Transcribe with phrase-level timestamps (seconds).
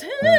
[0.00, 0.37] mountain.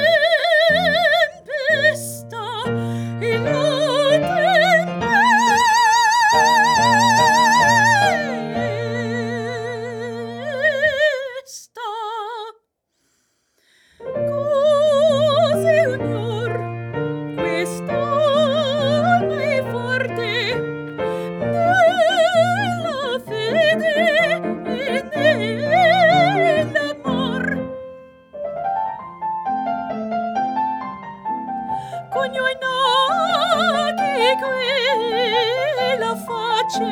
[32.19, 34.11] cognonati
[34.43, 36.91] quella face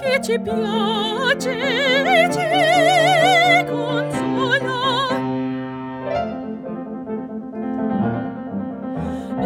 [0.00, 2.40] che ci piace e ci
[3.68, 4.80] consola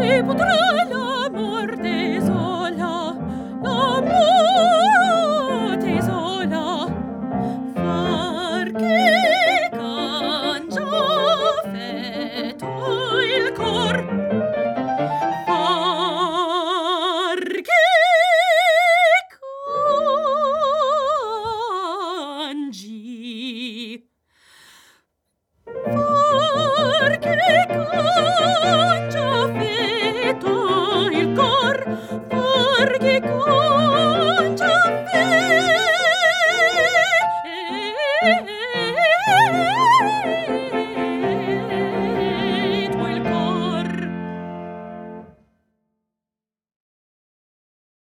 [0.01, 0.84] e potrà
[32.31, 33.21] amor, porque